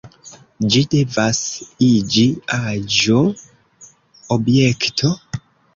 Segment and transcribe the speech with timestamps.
[0.75, 1.41] Ĝi devas
[1.89, 2.25] iĝi
[2.59, 3.21] aĵo,
[4.39, 5.17] objekto.